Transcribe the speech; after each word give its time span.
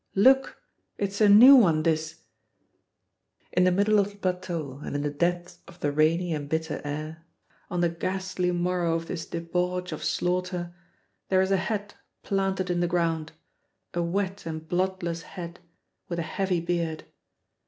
"Look! 0.15 0.59
It's 0.97 1.21
a 1.21 1.29
new 1.29 1.55
one, 1.55 1.83
this" 1.83 2.23
In 3.53 3.65
the 3.65 3.71
middle 3.71 3.99
of 3.99 4.09
the 4.09 4.15
plateau 4.17 4.81
and 4.83 4.95
in 4.95 5.03
the 5.03 5.11
depth 5.11 5.59
of 5.67 5.79
the 5.79 5.91
rainy 5.91 6.33
and 6.33 6.49
bitter 6.49 6.81
air, 6.83 7.23
on 7.69 7.81
the 7.81 7.89
ghastly 7.89 8.49
morrow 8.51 8.95
of 8.95 9.05
this 9.05 9.27
debauch 9.27 9.91
of 9.91 10.03
slaughter, 10.03 10.73
there 11.29 11.41
is 11.43 11.51
a 11.51 11.57
head 11.57 11.93
planted 12.23 12.71
in 12.71 12.79
the 12.79 12.87
ground, 12.87 13.33
a 13.93 14.01
wet 14.01 14.47
and 14.47 14.67
bloodless 14.67 15.21
head, 15.21 15.59
with 16.09 16.17
a 16.17 16.23
heavy 16.23 16.61
beard. 16.61 17.03